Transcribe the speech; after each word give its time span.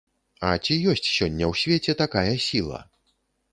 А 0.47 0.53
ці 0.63 0.77
ёсць 0.93 1.09
сёння 1.17 1.45
ў 1.51 1.63
свеце 1.65 1.97
такая 2.03 2.35
сіла? 2.49 2.83